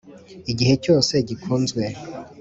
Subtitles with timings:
[0.51, 1.83] igihe cyose gikunzwe.